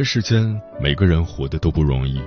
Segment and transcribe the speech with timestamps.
[0.00, 2.18] 这世间每个人活得都不容易，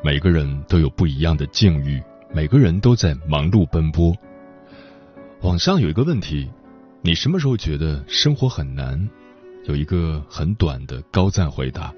[0.00, 2.00] 每个人都有不一样的境遇，
[2.32, 4.14] 每个人都在忙碌奔波。
[5.40, 6.48] 网上有一个问题：
[7.02, 9.10] 你什么时候觉得生活很难？
[9.64, 11.92] 有一个很短的高赞回答：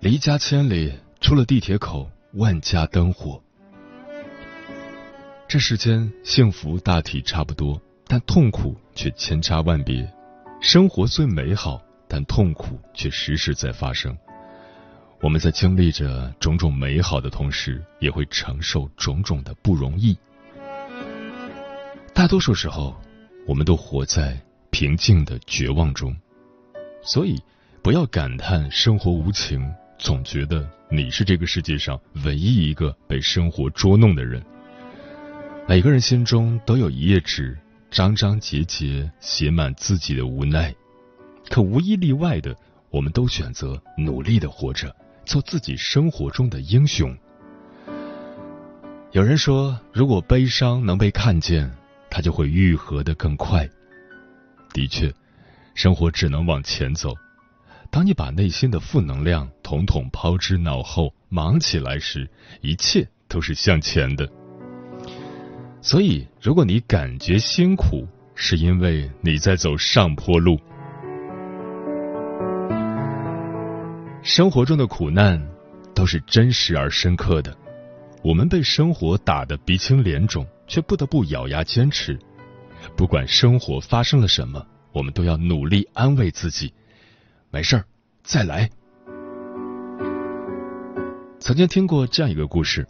[0.00, 3.42] 离家千里，出了地铁口，万家灯火。
[5.48, 10.06] 这世间幸福大体差不多，但痛苦却千差万别。
[10.60, 11.80] 生活最美好。
[12.08, 14.16] 但痛苦却时时在发生。
[15.20, 20.16] 我们在经历着种种美好的同时，也会承受种种的不容易。
[22.14, 22.96] 大多数时候，
[23.46, 26.16] 我们都活在平静的绝望中。
[27.02, 27.40] 所以，
[27.82, 34.44] 不要感叹生活无情，总觉得你是这个世界上唯一一个被生活捉弄的人。
[35.66, 37.58] 每个人心中都有一页纸，
[37.90, 40.74] 章章节节写满自己的无奈。
[41.48, 42.56] 可无一例外的，
[42.90, 47.16] 我们都选择努力的活着，做自己生活中的英雄。
[49.12, 51.70] 有人说，如果悲伤能被看见，
[52.10, 53.68] 它就会愈合的更快。
[54.74, 55.12] 的确，
[55.74, 57.14] 生活只能往前走。
[57.90, 62.28] 当你把内心的负能量统统抛之脑后，忙起来时，
[62.60, 64.28] 一切都是向前的。
[65.80, 70.60] 所以，如果你感觉辛苦，是因为你在走上坡路。
[74.22, 75.40] 生活中的苦难
[75.94, 77.56] 都是真实而深刻的，
[78.22, 82.18] 我们被生活打得鼻青脸肿，却不得不咬牙坚持。
[82.96, 86.72] 不管生活发生了什么，我们都要努力安慰自己：
[87.50, 87.84] 没事儿，
[88.22, 88.68] 再来。
[91.38, 92.86] 曾经听过这样一个故事：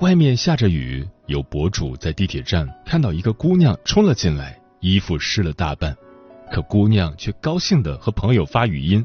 [0.00, 5.96] 外面下着雨，有博主在地铁站看到一个姑娘冲了进来，衣服湿了大半，
[6.52, 9.04] 可姑娘却高兴的和朋友发语音。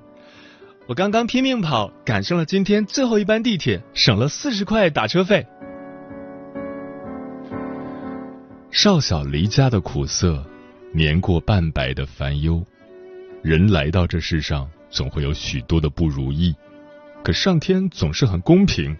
[0.88, 5.44] 我刚刚拼命跑，赶上了今天最后一班地铁，省了四十块打车费。
[8.69, 10.45] 少小离家的苦涩，
[10.94, 12.63] 年过半百的烦忧。
[13.41, 16.53] 人来到这世上，总会有许多的不如意，
[17.24, 18.95] 可上天总是很公平。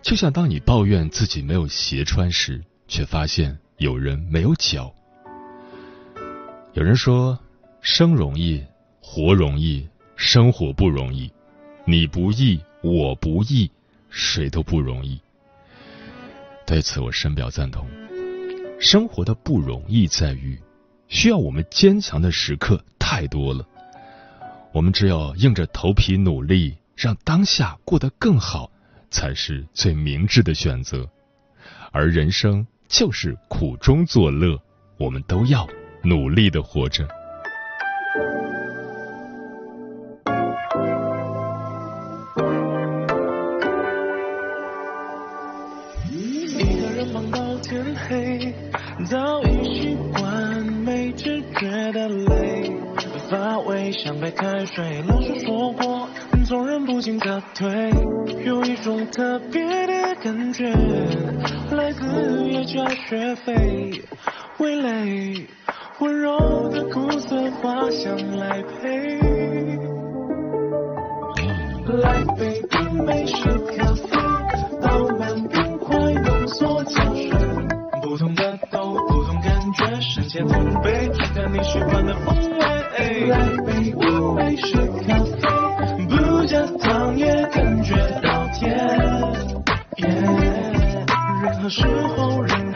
[0.00, 4.90] 就像当你抱怨自己没有鞋穿时，却发现有人没有脚。
[6.72, 7.38] 有人说，
[7.82, 8.64] 生容易，
[9.02, 9.86] 活容易。
[10.18, 11.30] 生活不容易，
[11.84, 13.70] 你不易，我不易，
[14.10, 15.16] 谁都不容易。
[16.66, 17.88] 对此，我深表赞同。
[18.80, 20.58] 生活的不容易在于，
[21.06, 23.64] 需要我们坚强的时刻太多了。
[24.72, 28.68] 我们只有硬着头皮努力，让当下过得更好，
[29.12, 31.08] 才是最明智的选择。
[31.92, 34.60] 而人生就是苦中作乐，
[34.98, 35.64] 我们都要
[36.02, 37.08] 努力的活着。
[53.98, 56.08] 像白开水，老师说过，
[56.46, 57.90] 总忍不住打退，
[58.44, 60.72] 有一种特别的感觉，
[61.72, 64.00] 来自月交学费，
[64.58, 65.46] 味蕾
[65.98, 69.18] 温柔的苦涩，花香来陪。
[72.00, 73.34] 来杯冰美式
[73.76, 74.16] 咖啡，
[74.80, 77.30] 倒满冰块浓缩胶水，
[78.00, 82.58] 不同的豆，不同感觉，神仙同杯，看你喜欢的风味。
[83.28, 83.77] 来杯。
[84.38, 88.78] 杯是咖啡，不加糖也感觉到甜。
[91.42, 91.84] 任何时
[92.16, 92.67] 候。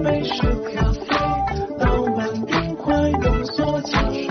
[0.00, 0.42] 美式
[0.74, 1.06] 咖啡，
[1.78, 4.26] 倒满冰块，浓缩胶水，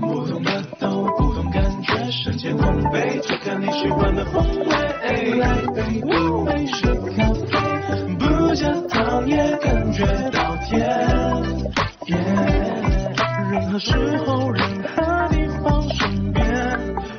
[0.00, 4.66] 不同的豆，不同感觉，世界同杯，就看你喜欢的风味。
[5.38, 6.86] 来杯乌美式
[7.16, 7.58] 咖啡，
[8.18, 10.88] 不加糖也感觉到甜。
[12.06, 16.44] Yeah，任何时候，任何地方，身边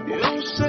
[0.07, 0.65] 有谁？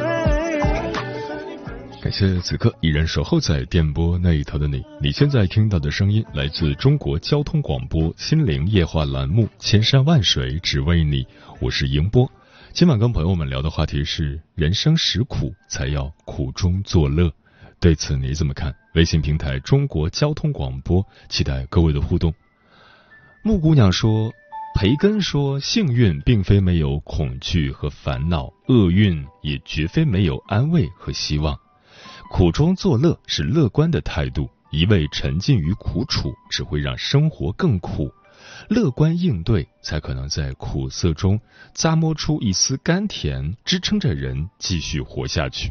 [2.02, 2.74] 感谢此刻
[3.06, 4.82] 守候在电波那一头的你。
[5.00, 11.24] 你现在听到的声音来自中国交通广播心灵夜话栏目《千山万水只为你》，
[11.60, 12.30] 我是迎波。
[12.72, 17.30] 今晚跟朋友们聊的话题是：人生实苦，才要苦中作乐。
[17.80, 18.74] 对此你怎么看？
[18.94, 22.32] 微信平台中国交通广播，期待各位的互动。
[23.42, 24.32] 木姑娘说
[24.78, 31.58] ：“培根说，幸运并非没有恐惧和烦恼，厄运也绝非没有安慰和希望。
[32.32, 38.10] 苦中作乐是乐观的态度，一味沉浸于苦楚只会让生活更苦。
[38.70, 41.38] 乐观应对，才可能在苦涩中
[41.76, 45.70] 咂摸出一丝甘甜，支撑着人继续活下去。”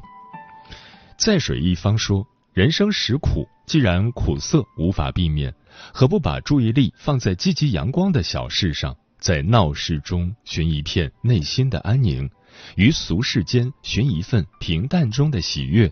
[1.17, 5.51] 在水一方说：“人生实苦，既然苦涩无法避免，
[5.91, 12.29] 何不把注意力放在积极阳光的小事上，在闹市中寻一片内心的安宁，
[12.75, 15.91] 于俗世间寻一份平淡中的喜悦。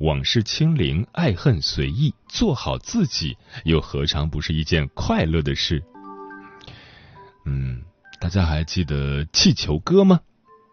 [0.00, 5.82] 往事清零，爱恨随意，做好自己，又何尝不是一件快乐的事？”
[7.46, 7.82] 嗯，
[8.20, 10.20] 大家还记得气球哥吗？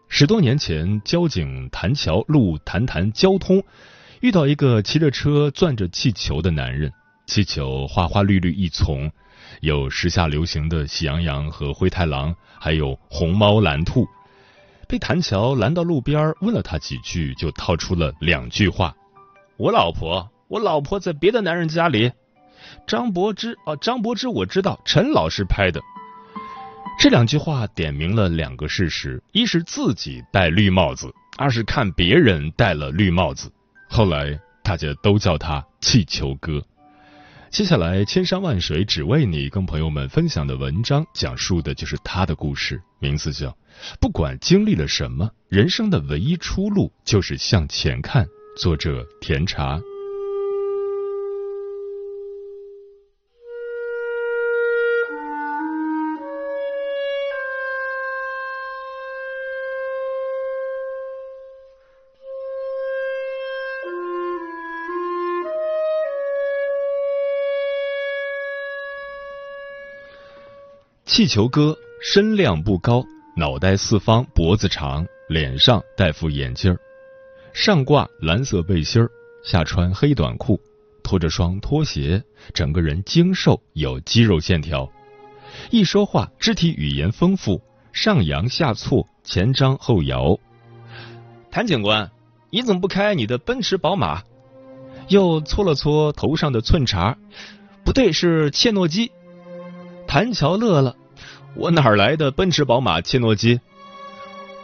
[0.08, 3.62] 十多年前，交警谭桥路谈谈交通，
[4.20, 6.92] 遇到一个骑着车攥着气球的男人，
[7.26, 9.10] 气球花花绿绿一丛，
[9.60, 14.06] 有时下流行的喜羊羊和灰太狼，还有红猫蓝兔。
[14.88, 18.94] 被谭桥拦到路边，问了他几句，就套出了两句话
[19.62, 22.10] ：“我老婆，我老婆在别的男人家里。”
[22.84, 25.80] 张柏芝啊，张柏芝我知道，陈老师拍的。
[26.98, 33.52] 这两句话点明了两个事实：一是自己戴绿帽子，二是看别人戴了绿帽子。
[33.88, 36.60] 后来大家都叫他气球哥。
[37.48, 43.50] 接下来，千山万水只为你，跟朋友们分享的文章，讲述的就是他的故事，名字叫
[44.00, 48.24] 《不管经历了什么，人生的唯一出路就是向前看》。
[48.54, 49.80] 作者：甜茶。
[71.06, 73.02] 气球哥身量不高，
[73.36, 76.78] 脑袋四方，脖子长，脸上戴副眼镜儿，
[77.52, 79.10] 上挂蓝色背心儿，
[79.44, 80.58] 下穿黑短裤，
[81.02, 82.22] 拖着双拖鞋，
[82.54, 84.90] 整个人精瘦，有肌肉线条。
[85.70, 87.60] 一说话，肢体语言丰富，
[87.92, 90.38] 上扬下挫，前张后摇。
[91.50, 92.10] 谭警官，
[92.50, 94.22] 你怎么不开你的奔驰宝马？
[95.08, 97.18] 又搓了搓头上的寸茬，
[97.84, 99.12] 不对，是切诺基。
[100.06, 100.96] 谭乔乐了，
[101.54, 103.60] 我哪来的奔驰宝马切诺基？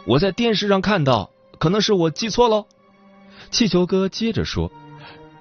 [0.05, 1.29] 我在电视上看到，
[1.59, 2.65] 可能是我记错喽。
[3.51, 4.71] 气球哥接着说：“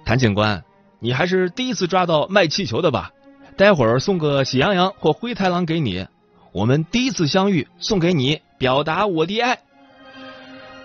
[0.05, 0.65] 谭警官，
[0.99, 3.13] 你还是第一次抓到卖气球的吧？
[3.57, 6.07] 待会儿送个喜羊羊或灰太狼给你。
[6.53, 9.59] 我们第一次相遇，送给你，表达我的爱。”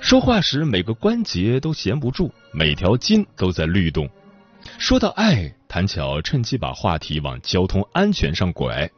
[0.01, 4.09] 说话时，每个关节都闲不住，每条筋都在律动。
[4.77, 8.89] 说到爱，谭巧趁机把话题往交通安全上拐。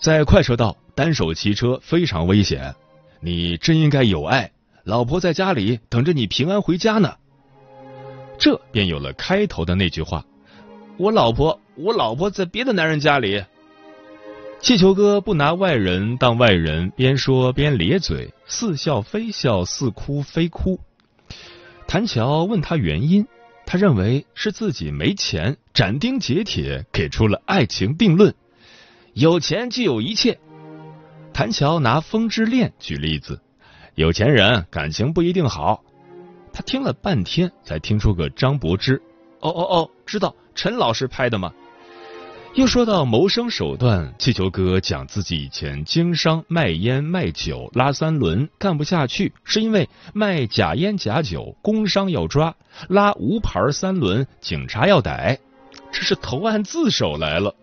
[0.00, 2.74] 在快车道单手骑车非常危险。
[3.20, 4.50] 你真应该有爱，
[4.90, 7.14] 老婆在家里等着你平安回家呢。
[8.38, 10.26] 这便有了开头的那句话
[10.98, 13.44] ：“我老婆，我老婆在别的男人家里。”
[14.60, 20.80] 气球哥不拿外人当外人，边说边咧嘴，似笑非笑，似哭非哭。
[21.86, 23.28] 谭乔问他原因，
[23.66, 28.34] 他认为是自己没钱，斩钉截铁给出了爱情定论：
[29.14, 30.40] 有钱就有一切。
[31.32, 33.40] 谭乔拿《风之恋》举例子，
[33.94, 35.82] 有钱人感情不一定好。
[36.52, 39.00] 他听了半天，才听出个张柏芝。
[39.40, 41.52] 哦哦哦，知道陈老师拍的吗？
[42.54, 52.56] 又说到谋生手段，气球哥讲自己以前经商卖烟卖酒拉三轮干不下去，是因为卖假烟假酒工商要抓，
[52.88, 55.38] 拉无牌三轮警察要逮，
[55.92, 57.54] 这是投案自首来了。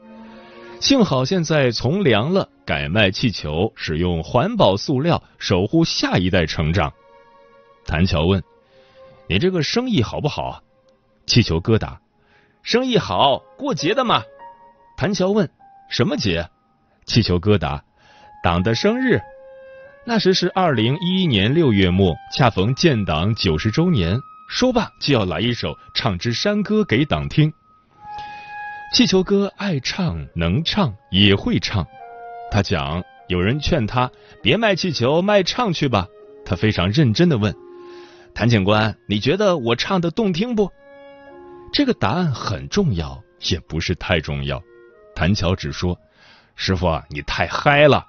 [0.79, 6.93] 幸好现在从良了，改卖气球，使用环保塑料，守护下一代成长。
[7.85, 8.43] 谭乔问
[9.27, 10.61] ：“你这个生意好不好啊？”
[11.25, 11.99] 气球哥答
[12.61, 14.23] ：“生意好，过节的嘛。”
[14.97, 15.49] 谭乔问
[15.89, 16.47] ：“什么节？”
[17.05, 17.83] 气球哥答
[18.43, 19.19] ：“党的生日。”
[20.05, 24.17] 那时是二零一一年六月末，恰逢建党九十周年。
[24.49, 27.51] 说罢就要来一首《唱支山歌给党听》。
[28.93, 31.85] 气球哥爱唱能唱也会唱，
[32.49, 34.09] 他讲有人劝他
[34.41, 36.07] 别卖气球卖唱去吧，
[36.45, 37.53] 他非常认真的问
[38.33, 40.71] 谭警官你觉得我唱的动听不？
[41.73, 44.63] 这个答案很重要，也不是太重要。
[45.13, 45.99] 谭乔只说
[46.55, 48.05] 师傅啊你太嗨了。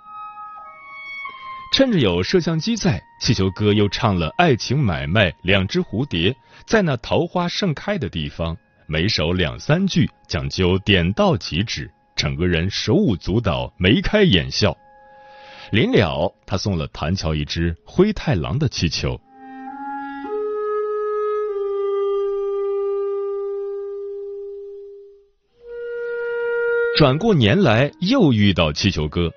[1.74, 6.30] 趁着有摄像机在，气球哥又唱了《爱情买卖》《两只蝴蝶》
[6.66, 8.56] 在那桃花盛开的地方。
[8.90, 14.74] 每首两三句，讲究点到即止，整个人手舞足蹈，眉开眼笑。
[15.70, 19.20] 临了，他送了谭乔一只灰太狼的气球。
[26.96, 29.30] 转过年来，又遇到气球哥。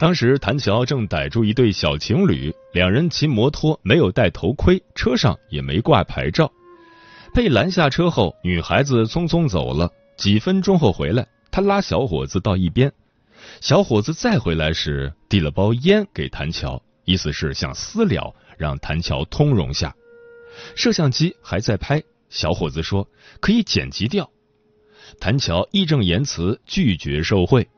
[0.00, 6.50] 当时谭乔正逮住一对小情侣，两人骑摩托，没有戴头盔，车上也没挂牌照。
[7.36, 9.92] 被拦下车后，女孩子匆匆走了。
[10.16, 12.90] 几分钟后回来，他拉小伙子到一边。
[13.60, 19.94] 小伙子再回来时，递了包烟给谭乔，意思是想私了，让谭乔通融下。
[20.74, 23.06] 摄像机还在拍，小伙子说
[23.38, 24.30] 可以剪辑掉。
[25.20, 27.68] 谭乔义正言辞拒绝受贿。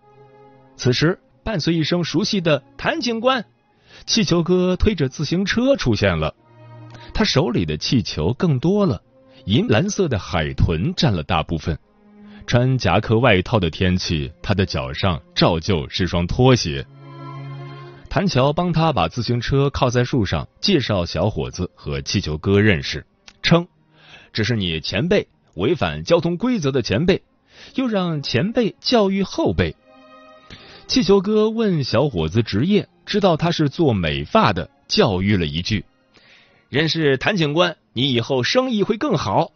[0.76, 3.44] 此时，伴随一声熟悉的“谭警官”，
[4.06, 6.32] 气球哥推着自行车出现了，
[7.12, 9.02] 他手里的气球更多了。
[9.48, 11.78] 银蓝色的海豚占了大部分。
[12.46, 16.86] 穿夹克外套的天气，他的脚上照旧是双拖鞋。
[18.10, 23.06] 谭乔帮他把自行车靠在树上，介绍小伙子和气球哥认识，
[23.42, 23.66] 称
[24.34, 27.22] 这是你前辈，违反交通规则的前辈，
[27.74, 29.74] 又让前辈教育后辈。
[30.86, 35.86] 气球哥问小伙子职业，知道他是做美发的，教育了一句
[36.68, 39.50] ：“认识谭警官。”你以后生意会更好，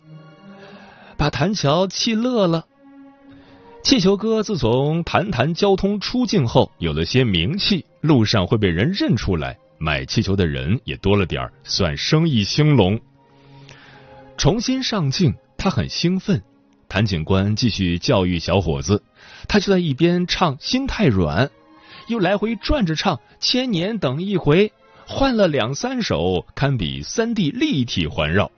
[1.16, 2.66] 把谭乔气乐了。
[3.84, 13.00] 气球哥自从谈谈交通出镜后，有了些名气，路上会被人认出来，买气球的人也多了点算生意兴隆。
[14.36, 16.42] 重新上镜，他很兴奋。
[16.88, 19.04] 谭警官继续教育小伙子，
[19.46, 21.46] 他就在一边唱《心太软》，
[22.08, 24.68] 又来回转着唱《千年等一回》。
[25.14, 28.50] 换了两三首，堪比三 D 立体环绕。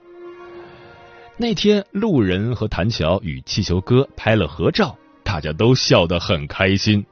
[1.35, 7.05] 那天，路人和谭乔与气球哥拍了合照，大家都笑得很开心。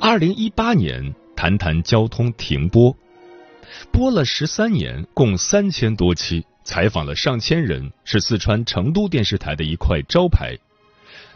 [0.00, 2.96] 二零一八年，谈谈交通停播。
[3.92, 10.56] 播了十三年，共三千多期，采访了上千人，是四川成都电视台的一块招牌。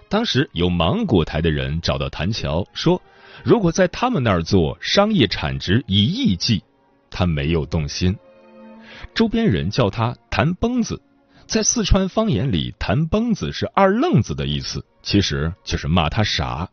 [0.09, 3.01] 当时有芒果台的人找到谭乔说，
[3.45, 6.63] 如果在他们那儿做，商业产值一亿计，
[7.11, 8.17] 他没有动心。
[9.15, 11.01] 周边人叫他“谭崩子”，
[11.47, 16.69] 在四川方言里，“谭崩子”是二愣子的意思，其实就是骂他傻，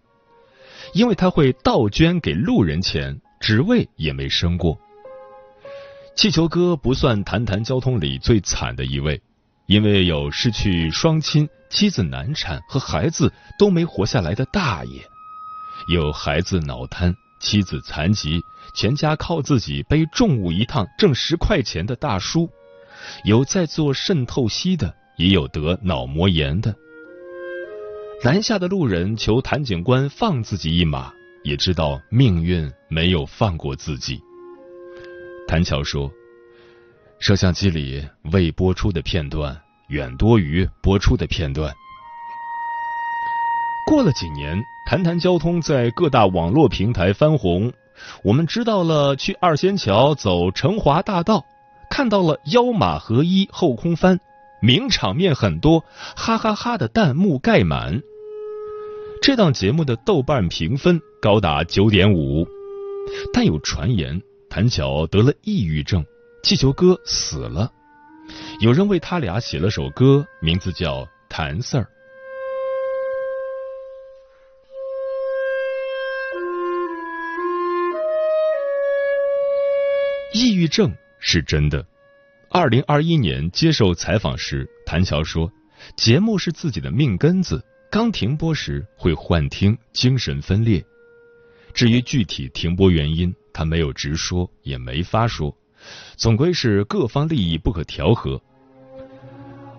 [0.94, 4.80] 因为他会倒捐给路人钱，职位也没升过。
[6.16, 9.22] 气球哥不算谈谈交通里最惨的一位，
[9.68, 15.02] 因为有失去双亲、妻子难产和孩子都没活下来的大爷，
[15.88, 18.44] 有孩子脑瘫、妻子残疾、
[18.76, 22.50] 全家靠自己背重物一趟挣十块钱的大叔，
[23.24, 26.76] 有在做肾透析的，也有得脑膜炎的。
[28.24, 31.12] 拦下的路人求谭警官放自己一马，
[31.44, 34.20] 也知道命运没有放过自己。
[35.48, 36.12] 谭乔说
[37.20, 41.74] ：“摄像机里未播出的片段远多于播出的片段。”
[43.88, 47.72] 过了几年，谈谈交通在各大网络平台翻红，
[48.24, 51.46] 我们知道了去二仙桥走成华大道，
[51.90, 54.20] 看到了腰马合一后空翻，
[54.60, 55.84] 名场面很多，
[56.16, 58.02] 哈哈哈的弹幕盖满。
[59.22, 62.48] 这档节目的豆瓣评分高达九点五，
[63.34, 64.22] 但有传言。
[64.48, 66.06] 谭乔得了抑郁症，
[66.46, 67.72] 气球哥死了。
[68.60, 70.98] 有人为他俩写了首歌，名字叫
[71.28, 71.82] 《谭 Sir》。
[80.36, 81.84] 抑郁症是真的。
[82.52, 85.52] 二零二一年接受采访时，谭乔说，
[85.98, 87.60] 节目是自己的命根子，
[87.90, 90.86] 刚停播时会幻听、精神分裂。
[91.74, 95.52] 至于具体停播原因，他没有直说，也没法说，
[96.16, 98.42] 总归是各方利益不可调和。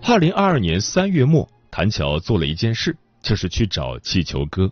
[0.02, 4.70] 二零二二年三月末，谭乔做了一件事，就是去找气球哥。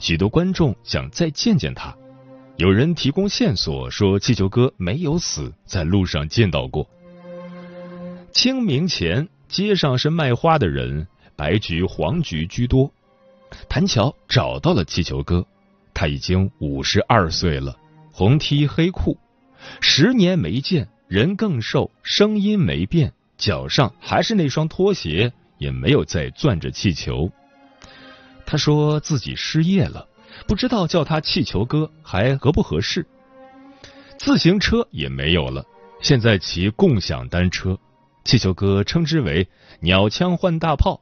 [0.00, 1.94] 许多观众想再见见他，
[2.56, 6.88] 有人提供线索说气球哥没有死，在路上见到过。
[8.32, 12.90] 清明前，街上是卖花的人，白菊、黄菊居多。
[13.68, 15.44] 谭乔找到了气球哥，
[15.94, 17.76] 他已经五十二岁了。
[18.12, 19.16] 红 T 黑裤，
[19.80, 27.30] 十年没见，人更瘦，声音没变，脚上还是那双拖鞋，也没有再攥着气球。
[28.46, 30.08] 他说自己失业了，
[30.46, 33.06] 不知道叫他气球哥还合不合适。
[34.18, 35.64] 自行车也没有了，
[36.00, 37.78] 现在骑共享单车。
[38.24, 39.48] 气球哥称之为
[39.80, 41.00] “鸟枪换大炮”，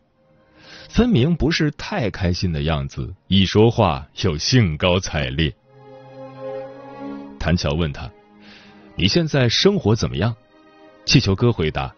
[0.90, 5.52] 分明不是太开心的样子，一说话又兴高采烈。
[7.38, 8.10] 谭乔问他
[8.96, 10.34] ：“你现在生活怎么样？”
[11.06, 11.94] 气球哥回答：“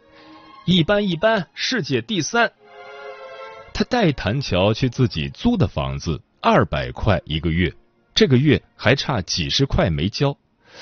[0.67, 2.53] 一般一般，世界第三。”
[3.73, 7.73] 他带谭乔去自己租的房子，二百块一个月，
[8.15, 10.37] 这个月还差几十块没交。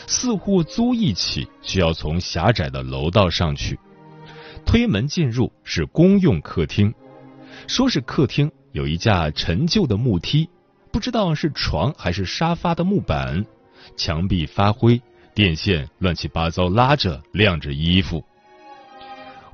[0.06, 3.78] 四户租一起，需要从狭窄的楼道上去。
[4.64, 6.92] 推门进入是公用客厅，
[7.68, 10.48] 说是客厅，有一架陈旧的木梯，
[10.90, 13.44] 不知道是床还是沙发的木板。
[13.96, 15.00] 墙壁发灰，
[15.36, 18.24] 电线乱七八糟拉着，晾着衣服。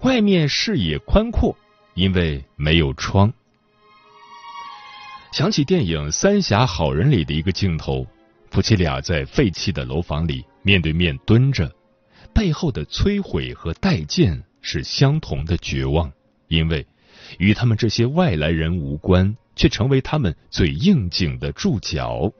[0.02, 1.56] 外面视野宽阔，
[1.94, 3.32] 因为没有窗。
[5.32, 8.06] 想起电影《三峡好人》里的一个镜头，
[8.52, 11.68] 夫妻俩在废弃的楼房里面对面蹲着，
[12.32, 16.12] 背后的摧毁和待见是相同的绝望，
[16.46, 16.86] 因为
[17.40, 22.32] 与他们这些外来人无关，却成为他们最应景的注脚。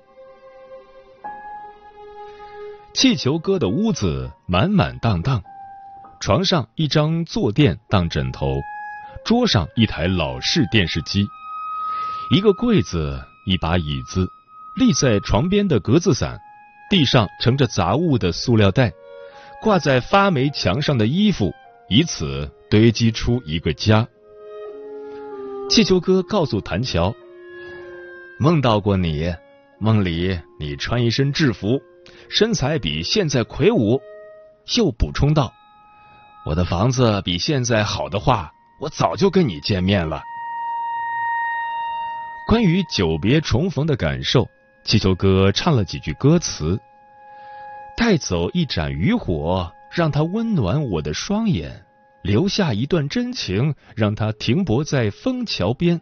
[2.95, 5.43] 气球哥的屋子满满当当，
[6.21, 8.61] 床上一张坐垫当枕头，
[9.25, 11.27] 桌上一台老式电视机，
[12.37, 14.29] 一个柜子，一把椅子，
[14.77, 16.39] 立在床边的格子伞，
[16.91, 18.93] 地上盛着杂物的塑料袋，
[19.63, 21.51] 挂在发霉墙上的衣服，
[21.89, 24.07] 以此堆积出一个家。
[25.71, 27.15] 气球哥告诉谭乔，
[28.39, 29.35] 梦到过你，
[29.79, 31.81] 梦里你穿一身制服。
[32.29, 34.01] 身材比现在魁梧，
[34.77, 35.53] 又补充道
[36.47, 40.23] ：“我的房子比现在好的话，我早就跟你见面了。”
[42.49, 44.49] 关于久别重逢的感受，
[44.85, 46.81] 气球哥唱了几句歌词
[47.97, 51.71] ：“带走一盏渔火，让它温暖我的双眼；
[52.23, 56.01] 留下一段真情，让它停泊在枫桥边。”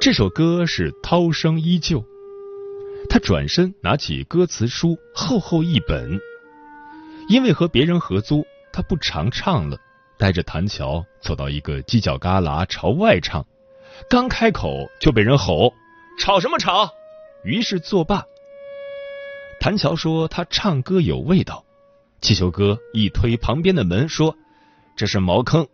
[0.00, 2.04] 这首歌是涛声依旧。
[3.08, 6.20] 他转身拿起歌词书，厚厚一本。
[7.28, 9.78] 因为和别人合租，他不常唱了，
[10.18, 13.46] 带着谭乔走到一个犄角旮旯朝外唱，
[14.08, 15.72] 刚开口就被人吼
[16.18, 16.92] ：“吵什么吵！”
[17.44, 18.24] 于是作罢。
[19.60, 21.64] 谭乔说他唱歌有味道，
[22.20, 24.36] 气球哥一推旁边的门说
[24.96, 25.66] ：“这是茅坑。”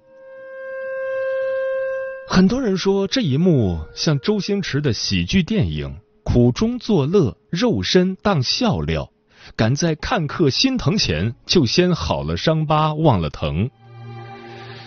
[2.28, 9.12] 很多人说这一幕像周星驰的喜剧电影，苦中作乐，肉身当笑料。
[9.54, 13.70] 敢在看客心疼前，就先好了伤疤忘了疼。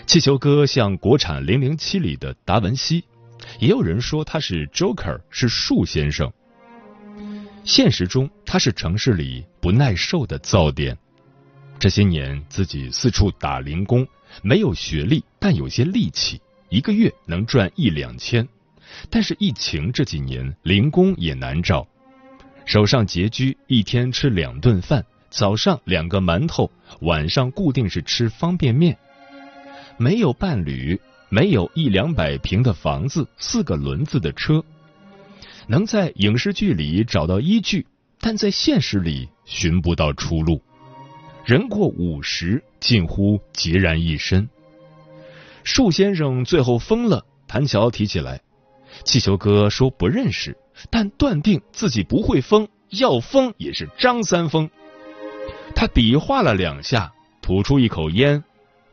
[0.06, 3.06] 气球哥像国产零零七里的达文西，
[3.58, 6.30] 也有人说他是 Joker，是树先生。
[7.64, 10.98] 现实中他是城市里不耐受的噪点。
[11.80, 14.06] 这些年自己四处打零工，
[14.44, 16.42] 没有学历，但有些力气。
[16.68, 18.46] 一个月能赚一两千，
[19.10, 21.88] 但是疫情这几年零工也难找，
[22.66, 28.98] 手上拮据，一天吃两顿饭，早上两个馒头，晚上固定是吃方便面。
[29.98, 34.64] 没有伴侣，没有一两百平的房子，四个轮子的车，
[35.68, 37.86] 能在影视剧里找到依据，
[38.20, 40.62] 但在现实里寻不到出路。
[41.46, 44.50] 人过五十，近乎孑然一身。
[45.64, 48.42] 树先生最后疯了，谭乔提起来，
[49.04, 50.58] 气球哥说不认识，
[50.90, 54.70] 但断定自己不会疯，要疯也是张三疯。
[55.76, 58.44] 他比划了两下，吐出一口烟，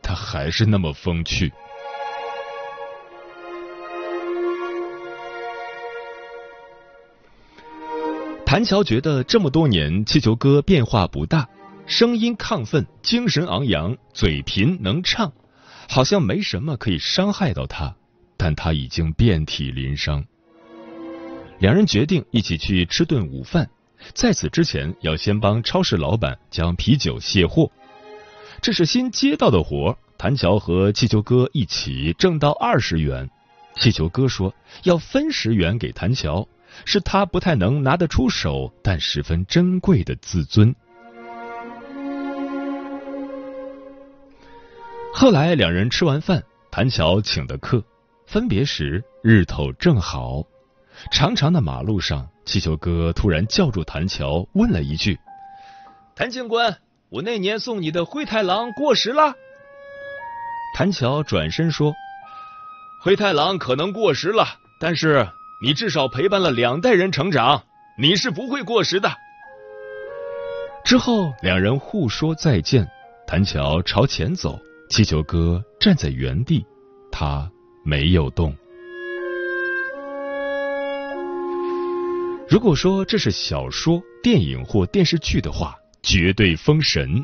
[0.01, 1.51] 他还是那么风趣。
[8.45, 11.49] 谭乔觉得这么多年气球哥变化不大，
[11.85, 15.33] 声音亢奋，精神昂扬，嘴贫能唱。
[15.89, 17.95] 好像没什么可以伤害到他，
[18.47, 20.23] 但他已经遍体鳞伤。
[21.59, 23.69] 两人决定一起去吃顿午饭，
[24.13, 27.69] 在此之前要先帮超市老板将啤酒卸货。
[28.61, 33.29] 这是新接到的活，谭乔和气球哥一起挣到二十元。
[33.75, 36.47] 气球哥说要分十元给谭乔，
[36.85, 40.73] 是他不太能拿得出手，但十分珍贵的自尊。
[45.13, 47.83] 后来两人吃完饭，谭乔请的客。
[48.27, 50.43] 分别时日头正好，
[51.13, 55.17] 长长的马路上，气球哥突然叫住谭乔，问了一句
[56.13, 59.33] ：“谭警官，我那年送你的灰太狼过时了？”
[60.75, 61.93] 谭乔转身说
[63.01, 64.45] ：“灰太狼可能过时了，
[64.77, 65.25] 但是
[65.63, 67.63] 你至少陪伴了两代人成长，
[67.97, 69.09] 你是不会过时的。”
[70.83, 72.85] 之后两人互说再见，
[73.25, 74.59] 谭乔朝前走。
[74.89, 76.65] 气球哥站在原地，
[77.11, 77.49] 他
[77.87, 78.53] 没有动。
[82.49, 85.73] 如果说这是小说、电影或电视剧的话，
[86.03, 87.23] 绝对封神。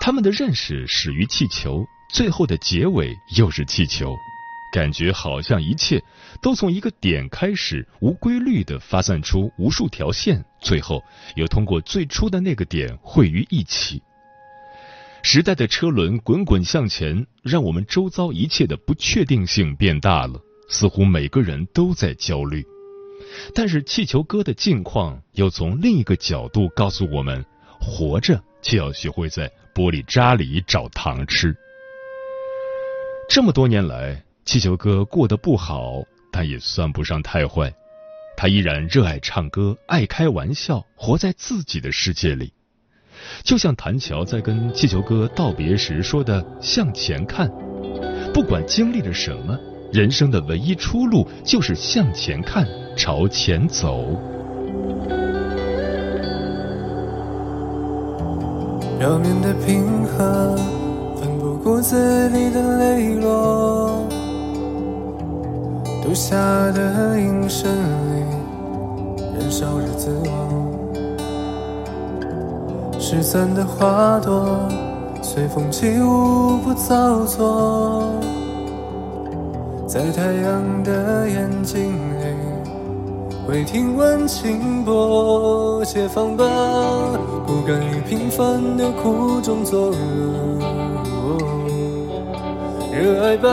[0.00, 4.16] 他们的认识始于气球，最后的结尾又是气球，
[4.72, 6.02] 感觉好像一切
[6.42, 11.00] 都从一个点开始，无规律的发散出无数条线，最后
[11.36, 14.02] 又通过最初的那个点汇于一起。
[15.30, 22.64] 时代的车轮滚滚向前，让我们周遭一切的不确定性变大了，似乎每个人都在焦虑。
[23.54, 27.44] 但是气球哥的近况又从另一个角度告诉我们：
[27.78, 31.54] 活着就要学会在玻璃渣里找糖吃。
[33.28, 37.70] 这么多年来，气球哥过得不好，但也算不上太坏。
[38.34, 42.50] 他依然热爱唱歌，爱开玩笑，活在自己的世界里。
[43.42, 47.50] 就像谭乔在跟气球哥道别时说的：“向前看，
[48.32, 49.58] 不管经历了什么，
[49.92, 54.04] 人生的唯一出路就是向前看，朝前走。”
[58.98, 60.56] 表面的平和，
[61.14, 64.04] 奋不顾自里的泪落，
[66.02, 66.36] 读下
[66.72, 68.24] 的音声里，
[69.38, 70.47] 燃烧着自我。
[73.10, 74.68] 失散的花朵，
[75.22, 78.04] 随风起舞不造作，
[79.86, 81.90] 在太阳的眼睛
[82.20, 82.26] 里，
[83.46, 85.82] 会听闻轻薄。
[85.86, 86.44] 解放吧，
[87.46, 89.96] 不甘于平凡的苦中作乐。
[92.92, 93.48] 热爱吧，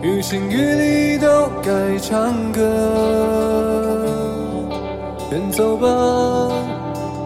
[0.00, 1.26] 于情于理都
[1.60, 2.62] 该唱歌。
[5.32, 5.88] 远走吧。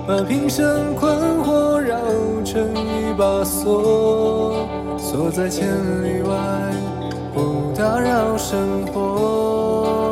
[0.07, 1.97] 把平生困惑绕
[2.45, 4.67] 成一把锁，
[4.99, 5.69] 锁在千
[6.03, 6.35] 里外，
[7.33, 10.12] 不打扰生活。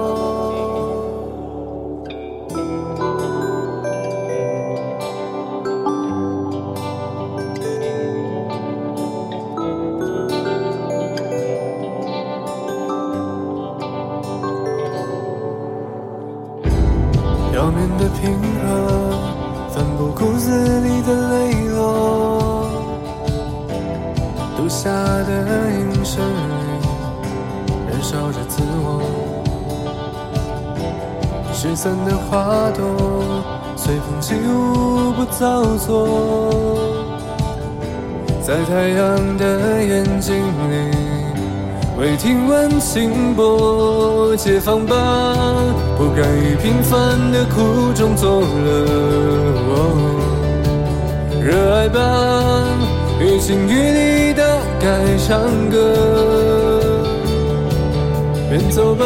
[24.61, 25.33] 读下的
[25.71, 26.27] 眼神里，
[27.91, 29.01] 燃烧着自我。
[31.51, 33.43] 失散的花朵，
[33.75, 36.79] 随风起舞，不造作。
[38.43, 40.37] 在太阳的眼睛
[40.71, 40.95] 里，
[41.99, 44.95] 未听闻轻薄，解放吧，
[45.97, 48.85] 不甘于平凡的苦中作乐。
[51.43, 51.99] 热爱吧，
[53.21, 55.77] 于情于理的该唱歌。
[58.51, 59.05] 远走吧，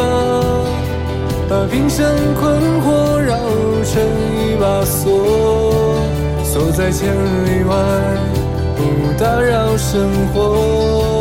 [1.49, 2.05] 把平生
[2.39, 3.35] 困惑绕
[3.83, 4.01] 成
[4.33, 5.97] 一把锁，
[6.43, 7.13] 锁在千
[7.45, 7.75] 里外。
[8.77, 11.14] 不打扰生活。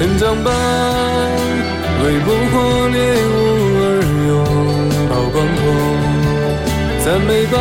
[0.00, 0.50] 成长吧，
[2.02, 3.28] 为捕获猎物。
[5.30, 5.62] 广阔，
[7.04, 7.54] 赞美吧，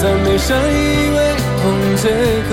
[0.00, 1.18] 赞美善意为
[1.60, 1.62] 同
[1.96, 2.04] 结
[2.48, 2.50] 合。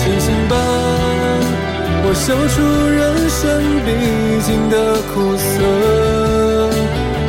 [0.00, 0.56] 庆幸吧，
[2.04, 2.56] 我笑出
[2.88, 3.42] 人生
[3.84, 3.88] 必
[4.40, 4.74] 经的
[5.12, 5.44] 苦涩，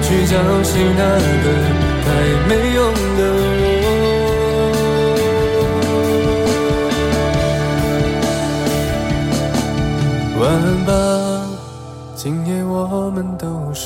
[0.02, 0.32] 去教
[0.64, 1.04] 训那
[1.44, 1.46] 个
[2.06, 2.08] 太
[2.48, 2.73] 美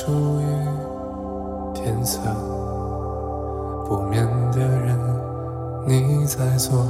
[0.08, 0.44] 属于
[1.74, 2.18] 天色
[3.86, 4.98] 不眠的人，
[5.86, 6.87] 你在做？